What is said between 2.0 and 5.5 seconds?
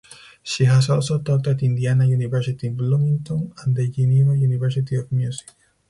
University Bloomington and the Geneva University of Music.